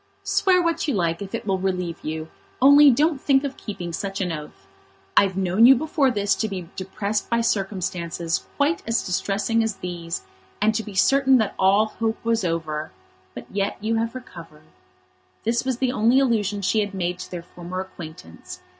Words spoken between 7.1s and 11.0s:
by circumstances quite as distressing as these, and to be